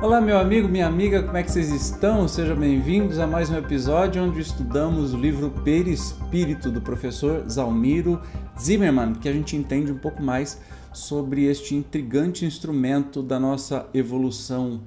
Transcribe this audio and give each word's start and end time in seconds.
Olá, 0.00 0.20
meu 0.20 0.38
amigo, 0.38 0.68
minha 0.68 0.86
amiga, 0.86 1.24
como 1.24 1.36
é 1.36 1.42
que 1.42 1.50
vocês 1.50 1.70
estão? 1.72 2.28
Sejam 2.28 2.54
bem-vindos 2.54 3.18
a 3.18 3.26
mais 3.26 3.50
um 3.50 3.56
episódio 3.56 4.22
onde 4.22 4.40
estudamos 4.40 5.12
o 5.12 5.16
livro 5.16 5.50
Perispírito 5.64 6.70
do 6.70 6.80
professor 6.80 7.44
Zalmiro 7.50 8.22
Zimmermann, 8.56 9.14
que 9.14 9.28
a 9.28 9.32
gente 9.32 9.56
entende 9.56 9.90
um 9.90 9.98
pouco 9.98 10.22
mais 10.22 10.60
sobre 10.92 11.46
este 11.46 11.74
intrigante 11.74 12.44
instrumento 12.44 13.24
da 13.24 13.40
nossa 13.40 13.88
evolução 13.92 14.82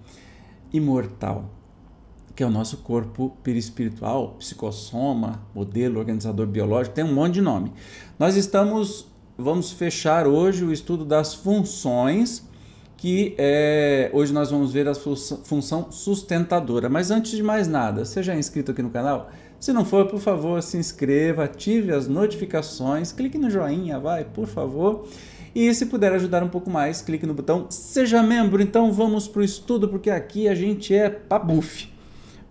imortal, 0.71 1.49
que 2.33 2.41
é 2.41 2.45
o 2.45 2.49
nosso 2.49 2.77
corpo 2.77 3.35
perispiritual, 3.43 4.35
psicossoma, 4.39 5.41
modelo 5.53 5.99
organizador 5.99 6.47
biológico, 6.47 6.95
tem 6.95 7.03
um 7.03 7.13
monte 7.13 7.33
de 7.33 7.41
nome. 7.41 7.73
Nós 8.17 8.37
estamos, 8.37 9.05
vamos 9.37 9.73
fechar 9.73 10.25
hoje 10.25 10.63
o 10.63 10.71
estudo 10.71 11.03
das 11.03 11.33
funções 11.33 12.49
que 13.01 13.33
é, 13.35 14.11
hoje 14.13 14.31
nós 14.31 14.51
vamos 14.51 14.71
ver 14.71 14.87
a 14.87 14.93
função 14.93 15.91
sustentadora. 15.91 16.87
Mas 16.87 17.09
antes 17.09 17.31
de 17.31 17.41
mais 17.41 17.67
nada, 17.67 18.05
já 18.05 18.35
é 18.35 18.37
inscrito 18.37 18.69
aqui 18.69 18.83
no 18.83 18.91
canal? 18.91 19.31
Se 19.59 19.73
não 19.73 19.83
for, 19.83 20.05
por 20.05 20.19
favor, 20.19 20.61
se 20.61 20.77
inscreva, 20.77 21.45
ative 21.45 21.91
as 21.91 22.07
notificações, 22.07 23.11
clique 23.11 23.39
no 23.39 23.49
joinha, 23.49 23.99
vai, 23.99 24.23
por 24.23 24.45
favor. 24.45 25.07
E 25.55 25.73
se 25.73 25.87
puder 25.87 26.13
ajudar 26.13 26.43
um 26.43 26.47
pouco 26.47 26.69
mais, 26.69 27.01
clique 27.01 27.25
no 27.25 27.33
botão 27.33 27.65
Seja 27.71 28.21
Membro. 28.21 28.61
Então 28.61 28.91
vamos 28.91 29.27
para 29.27 29.41
o 29.41 29.43
estudo, 29.43 29.89
porque 29.89 30.11
aqui 30.11 30.47
a 30.47 30.53
gente 30.53 30.93
é 30.93 31.09
pabuf. 31.09 31.91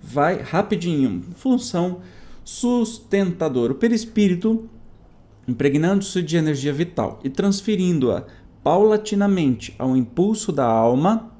Vai 0.03 0.43
rapidinho. 0.43 1.23
Função 1.37 2.01
sustentadora. 2.45 3.71
O 3.71 3.77
perispírito, 3.77 4.69
impregnando-se 5.47 6.21
de 6.21 6.37
energia 6.37 6.73
vital 6.73 7.21
e 7.23 7.31
transferindo-a 7.31 8.25
paulatinamente 8.63 9.75
ao 9.79 9.97
impulso 9.97 10.53
da 10.53 10.67
alma 10.67 11.31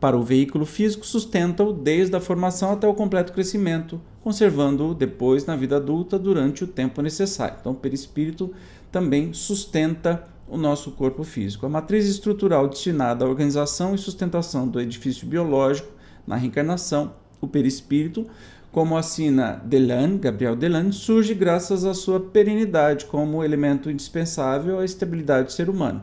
para 0.00 0.16
o 0.16 0.22
veículo 0.22 0.66
físico, 0.66 1.06
sustenta-o 1.06 1.72
desde 1.72 2.14
a 2.14 2.20
formação 2.20 2.72
até 2.72 2.86
o 2.86 2.92
completo 2.92 3.32
crescimento, 3.32 4.00
conservando-o 4.22 4.94
depois 4.94 5.46
na 5.46 5.56
vida 5.56 5.76
adulta 5.76 6.18
durante 6.18 6.62
o 6.62 6.66
tempo 6.66 7.00
necessário. 7.00 7.56
Então, 7.58 7.72
o 7.72 7.76
perispírito 7.76 8.52
também 8.92 9.32
sustenta 9.32 10.24
o 10.46 10.58
nosso 10.58 10.90
corpo 10.90 11.24
físico. 11.24 11.64
A 11.64 11.70
matriz 11.70 12.06
estrutural 12.06 12.68
destinada 12.68 13.24
à 13.24 13.28
organização 13.28 13.94
e 13.94 13.98
sustentação 13.98 14.68
do 14.68 14.78
edifício 14.78 15.26
biológico 15.26 15.88
na 16.26 16.36
reencarnação, 16.36 17.12
o 17.40 17.48
perispírito, 17.48 18.26
como 18.70 18.96
assina 18.96 19.62
Delan, 19.64 20.18
Gabriel 20.18 20.54
Delan, 20.54 20.92
surge 20.92 21.32
graças 21.32 21.84
à 21.84 21.94
sua 21.94 22.20
perenidade 22.20 23.06
como 23.06 23.42
elemento 23.42 23.90
indispensável 23.90 24.80
à 24.80 24.84
estabilidade 24.84 25.46
do 25.46 25.52
ser 25.52 25.70
humano 25.70 26.02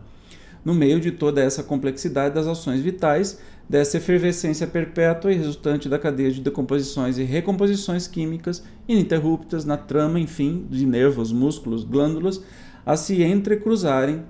no 0.63 0.73
meio 0.73 0.99
de 0.99 1.11
toda 1.11 1.41
essa 1.41 1.63
complexidade 1.63 2.35
das 2.35 2.47
ações 2.47 2.81
vitais, 2.81 3.39
dessa 3.67 3.97
efervescência 3.97 4.67
perpétua 4.67 5.31
e 5.31 5.37
resultante 5.37 5.87
da 5.87 5.97
cadeia 5.97 6.31
de 6.31 6.41
decomposições 6.41 7.17
e 7.17 7.23
recomposições 7.23 8.07
químicas 8.07 8.63
ininterruptas 8.87 9.65
na 9.65 9.77
trama, 9.77 10.19
enfim, 10.19 10.67
de 10.69 10.85
nervos, 10.85 11.31
músculos, 11.31 11.83
glândulas, 11.83 12.43
a 12.85 12.95
se 12.97 13.23
entrecruzarem, 13.23 14.23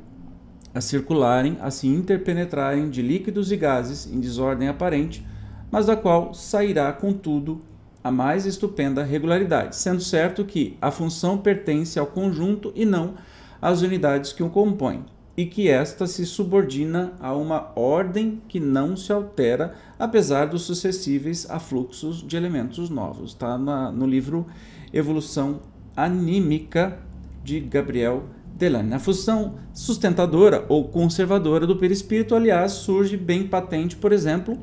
a 0.73 0.79
circularem, 0.79 1.57
a 1.59 1.71
se 1.71 1.87
interpenetrarem 1.87 2.89
de 2.89 3.01
líquidos 3.01 3.51
e 3.51 3.57
gases 3.57 4.05
em 4.05 4.19
desordem 4.19 4.67
aparente, 4.67 5.25
mas 5.71 5.87
da 5.87 5.95
qual 5.95 6.33
sairá, 6.33 6.91
contudo, 6.93 7.61
a 8.03 8.11
mais 8.11 8.45
estupenda 8.45 9.03
regularidade, 9.03 9.75
sendo 9.75 10.01
certo 10.01 10.45
que 10.45 10.77
a 10.81 10.91
função 10.91 11.37
pertence 11.37 11.99
ao 11.99 12.07
conjunto 12.07 12.71
e 12.75 12.85
não 12.85 13.15
às 13.61 13.81
unidades 13.81 14.33
que 14.33 14.43
o 14.43 14.49
compõem 14.49 15.05
e 15.35 15.45
que 15.45 15.69
esta 15.69 16.05
se 16.05 16.25
subordina 16.25 17.13
a 17.19 17.33
uma 17.33 17.71
ordem 17.75 18.41
que 18.47 18.59
não 18.59 18.97
se 18.97 19.11
altera, 19.11 19.75
apesar 19.97 20.45
dos 20.45 20.63
sucessíveis 20.63 21.49
afluxos 21.49 22.25
de 22.25 22.35
elementos 22.35 22.89
novos. 22.89 23.31
Está 23.31 23.57
no 23.57 24.05
livro 24.05 24.45
Evolução 24.93 25.61
Anímica 25.95 26.99
de 27.43 27.59
Gabriel 27.59 28.25
Delane. 28.57 28.93
A 28.93 28.99
função 28.99 29.55
sustentadora 29.73 30.65
ou 30.67 30.89
conservadora 30.89 31.65
do 31.65 31.77
perispírito, 31.77 32.35
aliás, 32.35 32.73
surge 32.73 33.17
bem 33.17 33.47
patente, 33.47 33.95
por 33.95 34.11
exemplo, 34.11 34.57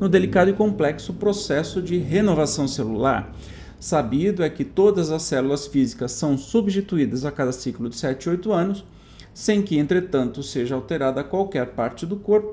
no 0.00 0.08
delicado 0.08 0.50
e 0.50 0.54
complexo 0.54 1.14
processo 1.14 1.82
de 1.82 1.98
renovação 1.98 2.66
celular. 2.66 3.34
Sabido 3.78 4.44
é 4.44 4.48
que 4.48 4.64
todas 4.64 5.10
as 5.10 5.22
células 5.22 5.66
físicas 5.66 6.12
são 6.12 6.38
substituídas 6.38 7.24
a 7.24 7.32
cada 7.32 7.50
ciclo 7.50 7.88
de 7.90 7.96
7 7.96 8.28
ou 8.28 8.34
8 8.36 8.52
anos, 8.52 8.84
sem 9.34 9.62
que, 9.62 9.78
entretanto, 9.78 10.42
seja 10.42 10.74
alterada 10.74 11.24
qualquer 11.24 11.68
parte 11.74 12.04
do 12.04 12.16
corpo, 12.16 12.52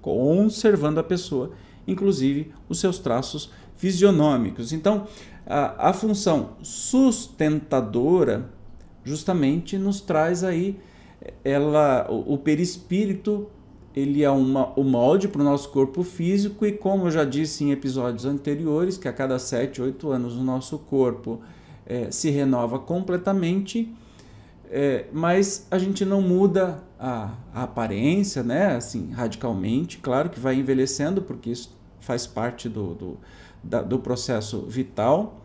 conservando 0.00 1.00
a 1.00 1.04
pessoa, 1.04 1.52
inclusive 1.86 2.52
os 2.68 2.80
seus 2.80 2.98
traços 2.98 3.50
fisionômicos. 3.76 4.72
Então, 4.72 5.06
a, 5.46 5.90
a 5.90 5.92
função 5.92 6.50
sustentadora 6.62 8.50
justamente 9.04 9.76
nos 9.76 10.00
traz 10.00 10.44
aí 10.44 10.78
ela 11.44 12.06
o, 12.10 12.34
o 12.34 12.38
perispírito 12.38 13.48
ele 13.94 14.22
é 14.22 14.30
uma, 14.30 14.72
o 14.78 14.82
molde 14.82 15.28
para 15.28 15.42
o 15.42 15.44
nosso 15.44 15.68
corpo 15.68 16.02
físico 16.02 16.64
e 16.64 16.72
como 16.72 17.06
eu 17.06 17.10
já 17.10 17.24
disse 17.24 17.62
em 17.62 17.72
episódios 17.72 18.24
anteriores 18.24 18.96
que 18.96 19.06
a 19.06 19.12
cada 19.12 19.38
7, 19.38 19.82
8 19.82 20.10
anos 20.10 20.34
o 20.34 20.42
nosso 20.42 20.78
corpo 20.78 21.40
é, 21.84 22.10
se 22.10 22.30
renova 22.30 22.78
completamente 22.78 23.92
é, 24.74 25.04
mas 25.12 25.66
a 25.70 25.76
gente 25.76 26.02
não 26.02 26.22
muda 26.22 26.82
a, 26.98 27.34
a, 27.54 27.64
aparência, 27.64 28.42
né? 28.42 28.74
Assim, 28.74 29.10
radicalmente. 29.10 29.98
Claro 29.98 30.30
que 30.30 30.40
vai 30.40 30.54
envelhecendo, 30.54 31.20
porque 31.20 31.50
isso 31.50 31.78
faz 32.00 32.26
parte 32.26 32.70
do, 32.70 32.94
do, 32.94 33.18
da, 33.62 33.82
do 33.82 33.98
processo 33.98 34.62
vital, 34.62 35.42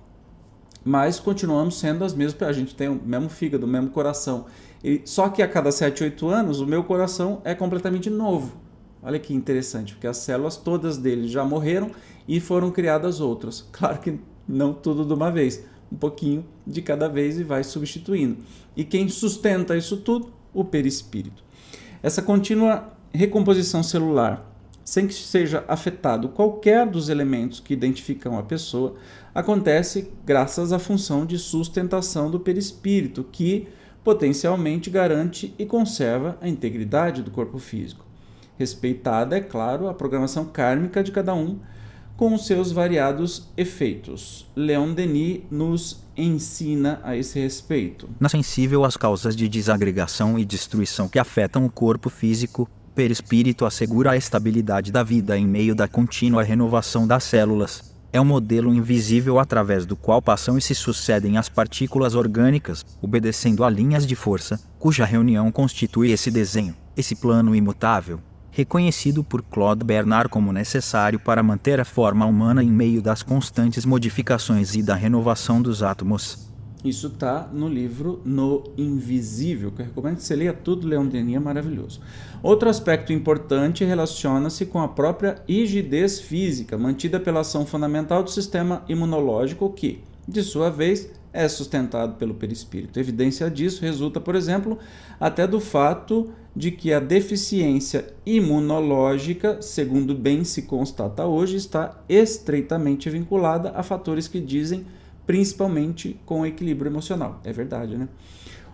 mas 0.81 1.19
continuamos 1.19 1.77
sendo 1.77 2.05
as 2.05 2.13
mesmas. 2.13 2.41
A 2.41 2.53
gente 2.53 2.73
tem 2.73 2.87
o 2.87 2.95
mesmo 2.95 3.27
fígado, 3.27 3.65
o 3.65 3.69
mesmo 3.69 3.89
coração. 3.89 4.45
E, 4.81 5.01
só 5.03 5.27
que 5.27 5.41
a 5.41 5.47
cada 5.47 5.73
7, 5.73 6.05
8 6.05 6.29
anos, 6.29 6.61
o 6.61 6.65
meu 6.65 6.85
coração 6.85 7.41
é 7.43 7.53
completamente 7.53 8.09
novo. 8.09 8.55
Olha 9.03 9.19
que 9.19 9.33
interessante, 9.33 9.93
porque 9.93 10.07
as 10.07 10.17
células 10.17 10.55
todas 10.55 10.97
dele 10.97 11.27
já 11.27 11.43
morreram 11.43 11.91
e 12.25 12.39
foram 12.39 12.71
criadas 12.71 13.19
outras. 13.19 13.67
Claro 13.73 13.99
que 13.99 14.19
não 14.47 14.73
tudo 14.73 15.03
de 15.03 15.13
uma 15.13 15.29
vez 15.29 15.65
um 15.91 15.95
pouquinho 15.95 16.45
de 16.65 16.81
cada 16.81 17.07
vez 17.07 17.39
e 17.39 17.43
vai 17.43 17.63
substituindo. 17.63 18.37
E 18.75 18.83
quem 18.83 19.07
sustenta 19.09 19.75
isso 19.75 19.97
tudo? 19.97 20.31
O 20.53 20.63
perispírito. 20.63 21.43
Essa 22.01 22.21
contínua 22.21 22.93
recomposição 23.13 23.81
celular, 23.81 24.49
sem 24.83 25.07
que 25.07 25.13
seja 25.13 25.65
afetado 25.67 26.29
qualquer 26.29 26.87
dos 26.87 27.09
elementos 27.09 27.59
que 27.59 27.73
identificam 27.73 28.37
a 28.37 28.43
pessoa, 28.43 28.95
acontece 29.33 30.11
graças 30.25 30.71
à 30.71 30.79
função 30.79 31.25
de 31.25 31.37
sustentação 31.37 32.29
do 32.31 32.39
perispírito, 32.39 33.23
que 33.23 33.67
potencialmente 34.03 34.89
garante 34.89 35.53
e 35.59 35.65
conserva 35.65 36.37
a 36.39 36.47
integridade 36.47 37.21
do 37.21 37.31
corpo 37.31 37.59
físico. 37.59 38.05
Respeitada, 38.57 39.37
é 39.37 39.41
claro, 39.41 39.87
a 39.87 39.93
programação 39.93 40.45
kármica 40.45 41.03
de 41.03 41.11
cada 41.11 41.33
um 41.33 41.59
com 42.17 42.35
seus 42.35 42.71
variados 42.71 43.47
efeitos. 43.55 44.47
Leon 44.55 44.91
Denis 44.91 45.41
nos 45.51 46.03
ensina 46.17 46.99
a 47.03 47.15
esse 47.15 47.39
respeito. 47.39 48.09
Na 48.19 48.27
sensível 48.27 48.83
às 48.83 48.97
causas 48.97 49.35
de 49.35 49.47
desagregação 49.47 50.37
e 50.37 50.43
destruição 50.43 51.07
que 51.07 51.19
afetam 51.19 51.63
o 51.63 51.69
corpo 51.69 52.09
físico, 52.09 52.67
perispírito 52.95 53.63
assegura 53.63 54.11
a 54.11 54.17
estabilidade 54.17 54.91
da 54.91 55.03
vida 55.03 55.37
em 55.37 55.45
meio 55.45 55.75
da 55.75 55.87
contínua 55.87 56.41
renovação 56.41 57.05
das 57.07 57.23
células. 57.23 57.95
É 58.11 58.19
um 58.19 58.25
modelo 58.25 58.73
invisível 58.73 59.37
através 59.37 59.85
do 59.85 59.95
qual 59.95 60.19
passam 60.19 60.57
e 60.57 60.61
se 60.61 60.73
sucedem 60.73 61.37
as 61.37 61.49
partículas 61.49 62.15
orgânicas, 62.15 62.83
obedecendo 62.99 63.63
a 63.63 63.69
linhas 63.69 64.07
de 64.07 64.15
força, 64.15 64.59
cuja 64.79 65.05
reunião 65.05 65.51
constitui 65.51 66.11
esse 66.11 66.31
desenho, 66.31 66.75
esse 66.95 67.15
plano 67.15 67.53
imutável, 67.53 68.19
reconhecido 68.57 69.23
por 69.23 69.43
Claude 69.43 69.85
Bernard 69.85 70.29
como 70.29 70.51
necessário 70.51 71.19
para 71.19 71.43
manter 71.43 71.79
a 71.79 71.85
forma 71.85 72.25
humana 72.25 72.63
em 72.63 72.71
meio 72.71 73.03
das 73.03 73.21
constantes 73.21 73.85
modificações 73.85 74.73
e 74.73 74.81
da 74.81 74.95
renovação 74.95 75.61
dos 75.61 75.83
átomos. 75.83 76.49
Isso 76.83 77.05
está 77.05 77.47
no 77.53 77.67
livro 77.67 78.19
No 78.25 78.63
Invisível, 78.75 79.71
que 79.71 79.83
eu 79.83 79.85
recomendo 79.85 80.15
que 80.17 80.23
você 80.23 80.35
leia 80.35 80.53
tudo, 80.53 80.87
Leon 80.87 81.05
Denis 81.05 81.35
é 81.35 81.39
maravilhoso. 81.39 81.99
Outro 82.41 82.67
aspecto 82.67 83.13
importante 83.13 83.85
relaciona-se 83.85 84.65
com 84.65 84.81
a 84.81 84.87
própria 84.87 85.39
rigidez 85.47 86.19
física, 86.19 86.79
mantida 86.79 87.19
pela 87.19 87.41
ação 87.41 87.63
fundamental 87.63 88.23
do 88.23 88.31
sistema 88.31 88.83
imunológico, 88.89 89.71
que, 89.71 90.01
de 90.27 90.41
sua 90.41 90.71
vez, 90.71 91.11
é 91.33 91.47
sustentado 91.47 92.15
pelo 92.15 92.33
perispírito. 92.33 92.99
Evidência 92.99 93.49
disso 93.49 93.81
resulta, 93.81 94.19
por 94.19 94.35
exemplo, 94.35 94.77
até 95.19 95.45
do 95.45 95.59
fato 95.59 96.31
de 96.55 96.71
que 96.71 96.91
a 96.91 96.99
deficiência 96.99 98.13
imunológica, 98.25 99.61
segundo 99.61 100.15
bem 100.15 100.43
se 100.43 100.63
constata 100.63 101.25
hoje, 101.25 101.55
está 101.55 102.01
estreitamente 102.09 103.09
vinculada 103.09 103.71
a 103.75 103.83
fatores 103.83 104.27
que 104.27 104.39
dizem 104.39 104.85
principalmente 105.25 106.19
com 106.25 106.41
o 106.41 106.45
equilíbrio 106.45 106.89
emocional. 106.89 107.39
É 107.43 107.51
verdade, 107.51 107.97
né? 107.97 108.07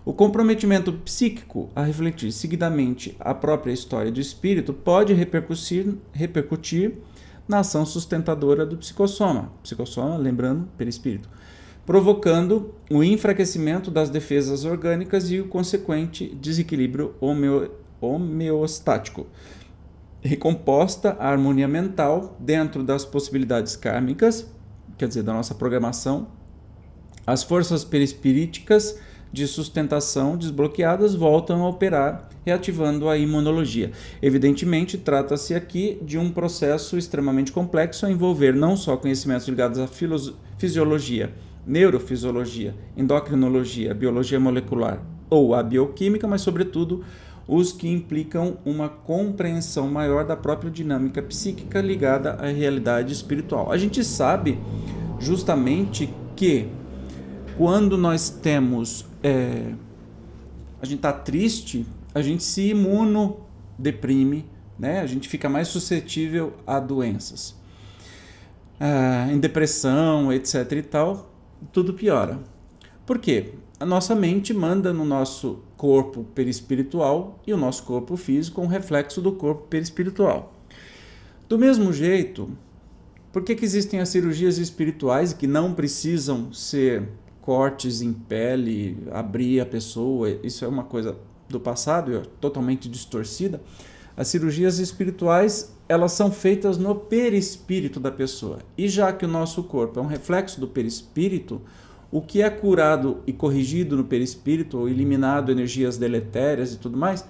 O 0.04 0.12
comprometimento 0.12 0.92
psíquico 0.92 1.70
a 1.74 1.82
refletir 1.82 2.30
seguidamente 2.30 3.16
a 3.18 3.34
própria 3.34 3.72
história 3.72 4.12
do 4.12 4.20
espírito 4.20 4.72
pode 4.72 5.12
repercutir, 5.14 5.94
repercutir 6.12 6.98
na 7.48 7.60
ação 7.60 7.84
sustentadora 7.84 8.64
do 8.64 8.76
psicossoma. 8.76 9.50
Psicossoma, 9.62 10.16
lembrando, 10.16 10.68
perispírito 10.76 11.28
provocando 11.86 12.74
o 12.90 13.02
enfraquecimento 13.02 13.90
das 13.90 14.10
defesas 14.10 14.64
orgânicas 14.64 15.30
e 15.30 15.40
o 15.40 15.48
consequente 15.48 16.34
desequilíbrio 16.34 17.14
homeo, 17.20 17.70
homeostático. 18.00 19.26
Recomposta 20.22 21.16
a 21.18 21.28
harmonia 21.28 21.68
mental 21.68 22.36
dentro 22.40 22.82
das 22.82 23.04
possibilidades 23.04 23.76
kármicas, 23.76 24.50
quer 24.96 25.08
dizer, 25.08 25.22
da 25.22 25.34
nossa 25.34 25.54
programação, 25.54 26.28
as 27.26 27.42
forças 27.42 27.84
perispiríticas 27.84 28.98
de 29.32 29.46
sustentação 29.48 30.36
desbloqueadas 30.36 31.14
voltam 31.14 31.64
a 31.64 31.68
operar, 31.68 32.28
reativando 32.46 33.08
a 33.08 33.18
imunologia. 33.18 33.90
Evidentemente, 34.22 34.96
trata-se 34.96 35.54
aqui 35.54 35.98
de 36.02 36.16
um 36.16 36.30
processo 36.30 36.96
extremamente 36.96 37.50
complexo 37.50 38.06
a 38.06 38.10
envolver 38.10 38.54
não 38.54 38.76
só 38.76 38.96
conhecimentos 38.96 39.48
ligados 39.48 39.78
à 39.78 39.88
fisiologia, 40.56 41.34
neurofisiologia, 41.66 42.74
endocrinologia, 42.96 43.94
biologia 43.94 44.38
molecular 44.38 45.02
ou 45.30 45.54
a 45.54 45.62
bioquímica, 45.62 46.28
mas, 46.28 46.42
sobretudo, 46.42 47.04
os 47.46 47.72
que 47.72 47.88
implicam 47.88 48.58
uma 48.64 48.88
compreensão 48.88 49.88
maior 49.88 50.24
da 50.24 50.36
própria 50.36 50.70
dinâmica 50.70 51.22
psíquica 51.22 51.80
ligada 51.80 52.34
à 52.34 52.46
realidade 52.46 53.12
espiritual. 53.12 53.70
A 53.70 53.76
gente 53.76 54.02
sabe 54.04 54.58
justamente 55.18 56.12
que 56.36 56.68
quando 57.56 57.96
nós 57.96 58.28
temos. 58.28 59.06
É, 59.22 59.72
a 60.80 60.86
gente 60.86 60.98
está 60.98 61.12
triste, 61.14 61.86
a 62.14 62.20
gente 62.20 62.42
se 62.42 62.68
imunodeprime, 62.68 64.44
né? 64.78 65.00
a 65.00 65.06
gente 65.06 65.30
fica 65.30 65.48
mais 65.48 65.68
suscetível 65.68 66.52
a 66.66 66.78
doenças. 66.78 67.56
Ah, 68.78 69.28
em 69.32 69.38
depressão, 69.38 70.30
etc. 70.30 70.72
e 70.72 70.82
tal, 70.82 71.33
tudo 71.72 71.94
piora. 71.94 72.38
Por 73.06 73.18
quê? 73.18 73.52
A 73.78 73.84
nossa 73.84 74.14
mente 74.14 74.54
manda 74.54 74.92
no 74.92 75.04
nosso 75.04 75.60
corpo 75.76 76.24
perispiritual 76.34 77.38
e 77.46 77.52
o 77.52 77.56
nosso 77.56 77.82
corpo 77.82 78.16
físico 78.16 78.62
um 78.62 78.66
reflexo 78.66 79.20
do 79.20 79.32
corpo 79.32 79.66
perispiritual. 79.68 80.54
Do 81.48 81.58
mesmo 81.58 81.92
jeito, 81.92 82.48
por 83.32 83.42
que, 83.42 83.54
que 83.54 83.64
existem 83.64 84.00
as 84.00 84.08
cirurgias 84.08 84.58
espirituais 84.58 85.32
que 85.32 85.46
não 85.46 85.74
precisam 85.74 86.52
ser 86.52 87.08
cortes 87.42 88.00
em 88.00 88.12
pele, 88.12 88.96
abrir 89.10 89.60
a 89.60 89.66
pessoa? 89.66 90.30
Isso 90.42 90.64
é 90.64 90.68
uma 90.68 90.84
coisa 90.84 91.16
do 91.48 91.60
passado, 91.60 92.22
totalmente 92.40 92.88
distorcida. 92.88 93.60
As 94.16 94.28
cirurgias 94.28 94.78
espirituais, 94.78 95.74
elas 95.88 96.12
são 96.12 96.30
feitas 96.30 96.78
no 96.78 96.94
perispírito 96.94 97.98
da 97.98 98.10
pessoa. 98.10 98.58
E 98.78 98.88
já 98.88 99.12
que 99.12 99.24
o 99.24 99.28
nosso 99.28 99.64
corpo 99.64 99.98
é 99.98 100.02
um 100.02 100.06
reflexo 100.06 100.60
do 100.60 100.68
perispírito, 100.68 101.60
o 102.12 102.20
que 102.20 102.42
é 102.42 102.48
curado 102.48 103.18
e 103.26 103.32
corrigido 103.32 103.96
no 103.96 104.04
perispírito, 104.04 104.78
ou 104.78 104.88
eliminado 104.88 105.50
energias 105.50 105.98
deletérias 105.98 106.72
e 106.72 106.78
tudo 106.78 106.96
mais, 106.96 107.24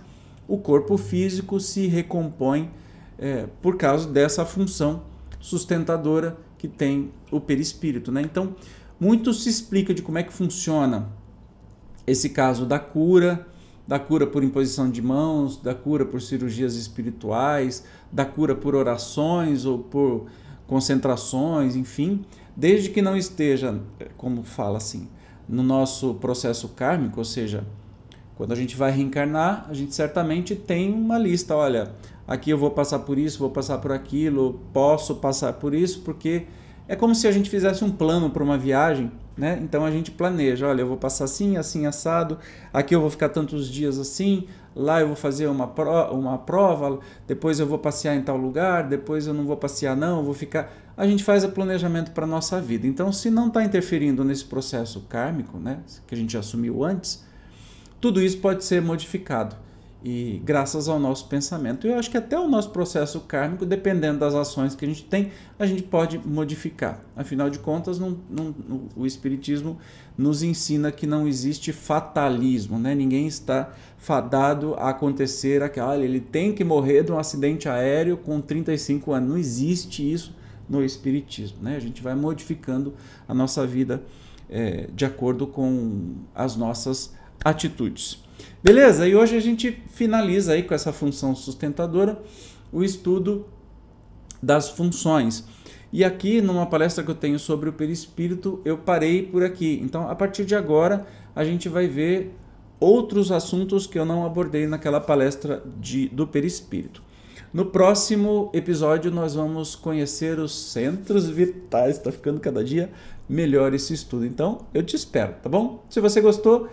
o 0.46 0.58
corpo 0.58 0.98
físico 0.98 1.58
se 1.58 1.86
recompõe 1.86 2.70
é, 3.19 3.46
por 3.62 3.76
causa 3.76 4.06
dessa 4.06 4.44
função 4.44 5.02
sustentadora 5.40 6.36
que 6.58 6.69
tem 6.69 7.10
o 7.31 7.40
perispírito. 7.40 8.12
Né? 8.12 8.20
Então, 8.20 8.54
muito 9.00 9.32
se 9.32 9.48
explica 9.48 9.94
de 9.94 10.02
como 10.02 10.19
é 10.19 10.22
que 10.22 10.32
funciona 10.32 11.08
esse 12.06 12.28
caso 12.28 12.66
da 12.66 12.78
cura, 12.78 13.46
da 13.86 13.98
cura 13.98 14.26
por 14.26 14.42
imposição 14.42 14.90
de 14.90 15.02
mãos, 15.02 15.56
da 15.56 15.75
cura 15.75 16.04
por 16.04 16.20
cirurgias 16.20 16.75
espirituais, 16.75 17.84
da 18.10 18.25
cura 18.25 18.54
por 18.54 18.75
orações 18.75 19.64
ou 19.64 19.78
por 19.78 20.26
concentrações, 20.66 21.76
enfim, 21.76 22.25
desde 22.56 22.88
que 22.88 23.02
não 23.02 23.16
esteja, 23.16 23.78
como 24.16 24.42
fala 24.42 24.78
assim, 24.78 25.08
no 25.48 25.62
nosso 25.62 26.14
processo 26.14 26.69
kármico, 26.69 27.19
ou 27.19 27.25
seja, 27.25 27.66
quando 28.36 28.52
a 28.52 28.56
gente 28.56 28.76
vai 28.76 28.90
reencarnar, 28.90 29.66
a 29.69 29.75
gente 29.75 29.94
certamente 29.94 30.56
tem 30.56 30.92
uma 30.92 31.19
lista, 31.19 31.54
olha, 31.54 31.92
aqui 32.26 32.50
eu 32.50 32.58
vou 32.58 32.70
passar 32.70 33.00
por 33.00 33.19
isso, 33.19 33.38
vou 33.38 33.50
passar 33.50 33.78
por 33.78 33.92
aquilo, 33.92 34.60
posso 34.72 35.16
passar 35.16 35.52
por 35.54 35.75
isso, 35.75 36.00
porque 36.00 36.46
é 36.88 36.96
como 36.96 37.14
se 37.14 37.28
a 37.28 37.32
gente 37.32 37.50
fizesse 37.50 37.84
um 37.84 37.90
plano 37.90 38.31
para 38.31 38.42
uma 38.42 38.58
viagem 38.58 39.12
né? 39.36 39.58
Então 39.62 39.84
a 39.84 39.90
gente 39.90 40.10
planeja, 40.10 40.69
olha, 40.69 40.82
eu 40.82 40.86
vou 40.86 40.96
passar 40.96 41.25
assim, 41.25 41.56
assim, 41.56 41.86
assado, 41.86 42.38
aqui 42.72 42.94
eu 42.94 43.00
vou 43.00 43.10
ficar 43.10 43.28
tantos 43.28 43.69
dias 43.69 43.98
assim, 43.98 44.46
lá 44.75 45.00
eu 45.00 45.08
vou 45.08 45.16
fazer 45.16 45.46
uma, 45.46 45.66
uma 46.10 46.38
prova, 46.38 47.00
depois 47.26 47.58
eu 47.58 47.66
vou 47.66 47.78
passear 47.78 48.14
em 48.14 48.22
tal 48.22 48.36
lugar, 48.36 48.88
depois 48.88 49.26
eu 49.26 49.34
não 49.34 49.44
vou 49.44 49.56
passear 49.56 49.96
não, 49.96 50.19
eu 50.19 50.25
vou 50.25 50.34
ficar... 50.34 50.72
A 50.96 51.06
gente 51.06 51.25
faz 51.25 51.42
o 51.42 51.48
planejamento 51.48 52.12
para 52.12 52.25
a 52.25 52.28
nossa 52.28 52.60
vida. 52.60 52.86
Então 52.86 53.12
se 53.12 53.28
não 53.31 53.48
está 53.48 53.64
interferindo 53.64 54.22
nesse 54.25 54.44
processo 54.44 55.00
kármico, 55.08 55.58
né, 55.58 55.81
que 56.06 56.14
a 56.14 56.19
gente 56.19 56.36
assumiu 56.36 56.84
antes, 56.84 57.25
tudo 58.00 58.22
isso 58.22 58.38
pode 58.38 58.64
ser 58.64 58.81
modificado 58.81 59.56
e 60.04 60.42
graças 60.44 60.86
ao 60.86 61.00
nosso 61.00 61.28
pensamento. 61.28 61.86
Eu 61.86 61.98
acho 61.98 62.10
que 62.10 62.18
até 62.18 62.38
o 62.38 62.46
nosso 62.46 62.68
processo 62.68 63.20
kármico, 63.20 63.64
dependendo 63.64 64.18
das 64.18 64.34
ações 64.34 64.74
que 64.74 64.84
a 64.84 64.88
gente 64.88 65.02
tem, 65.06 65.32
a 65.58 65.64
gente 65.64 65.82
pode 65.82 66.18
modificar. 66.18 67.02
Afinal 67.16 67.48
de 67.48 67.58
contas, 67.58 67.98
não, 67.98 68.18
não, 68.28 68.54
o 68.94 69.06
Espiritismo 69.06 69.78
nos 70.16 70.42
ensina 70.42 70.92
que 70.92 71.06
não 71.06 71.26
existe 71.26 71.72
fatalismo, 71.72 72.78
né? 72.78 72.94
ninguém 72.94 73.26
está 73.26 73.72
fadado 73.96 74.74
a 74.74 74.90
acontecer 74.90 75.62
aquela, 75.62 75.96
ele 75.96 76.20
tem 76.20 76.52
que 76.52 76.62
morrer 76.62 77.02
de 77.02 77.10
um 77.10 77.18
acidente 77.18 77.66
aéreo 77.66 78.18
com 78.18 78.42
35 78.42 79.10
anos. 79.10 79.30
Não 79.30 79.38
existe 79.38 80.12
isso 80.12 80.36
no 80.68 80.84
Espiritismo. 80.84 81.62
Né? 81.62 81.76
A 81.76 81.80
gente 81.80 82.02
vai 82.02 82.14
modificando 82.14 82.92
a 83.26 83.32
nossa 83.32 83.66
vida 83.66 84.02
é, 84.50 84.86
de 84.94 85.06
acordo 85.06 85.46
com 85.46 86.16
as 86.34 86.56
nossas 86.56 87.14
atitudes. 87.42 88.23
Beleza? 88.62 89.06
E 89.06 89.14
hoje 89.14 89.37
a 89.37 89.41
gente 89.41 89.82
finaliza 89.88 90.52
aí 90.52 90.62
com 90.62 90.75
essa 90.75 90.93
função 90.93 91.34
sustentadora 91.34 92.20
o 92.72 92.82
estudo 92.82 93.46
das 94.43 94.70
funções. 94.70 95.44
E 95.93 96.03
aqui, 96.03 96.41
numa 96.41 96.67
palestra 96.67 97.05
que 97.05 97.10
eu 97.10 97.15
tenho 97.15 97.39
sobre 97.39 97.69
o 97.69 97.72
perispírito, 97.72 98.60
eu 98.65 98.77
parei 98.77 99.22
por 99.22 99.44
aqui. 99.44 99.81
Então, 99.82 100.08
a 100.08 100.15
partir 100.15 100.44
de 100.44 100.55
agora, 100.55 101.06
a 101.36 101.44
gente 101.44 101.69
vai 101.69 101.86
ver 101.86 102.34
outros 102.81 103.31
assuntos 103.31 103.86
que 103.86 103.98
eu 103.98 104.05
não 104.05 104.27
abordei 104.27 104.67
naquela 104.67 105.01
palestra 105.01 105.63
de, 105.81 106.08
do 106.08 106.27
perispírito. 106.27 107.01
No 107.53 107.67
próximo 107.67 108.51
episódio, 108.53 109.13
nós 109.13 109.36
vamos 109.36 109.77
conhecer 109.77 110.41
os 110.41 110.72
centros 110.72 111.31
vitais. 111.31 111.96
Está 111.96 112.10
ficando 112.10 112.41
cada 112.41 112.65
dia 112.65 112.91
melhor 113.29 113.72
esse 113.72 113.94
estudo. 113.94 114.27
Então, 114.27 114.67
eu 114.74 114.82
te 114.82 114.96
espero, 114.96 115.34
tá 115.41 115.48
bom? 115.48 115.84
Se 115.89 116.01
você 116.01 116.20
gostou, 116.20 116.69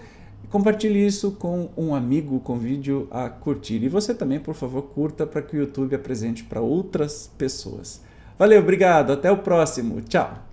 Compartilhe 0.50 1.06
isso 1.06 1.32
com 1.32 1.70
um 1.78 1.96
amigo, 1.96 2.40
convide-o 2.42 3.08
a 3.10 3.30
curtir. 3.30 3.84
E 3.84 3.90
você 3.90 4.14
também, 4.14 4.40
por 4.40 4.54
favor, 4.54 4.82
curta 4.82 5.26
para 5.26 5.42
que 5.42 5.56
o 5.56 5.60
YouTube 5.60 5.96
apresente 5.96 6.44
para 6.44 6.60
outras 6.60 7.32
pessoas. 7.38 8.02
Valeu, 8.38 8.62
obrigado, 8.62 9.14
até 9.14 9.32
o 9.32 9.38
próximo. 9.38 10.02
Tchau! 10.02 10.51